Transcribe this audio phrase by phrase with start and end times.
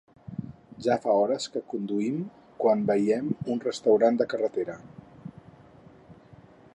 [0.85, 2.15] Ja fa hores que conduïm
[2.63, 4.81] quan veiem un restaurant de carretera.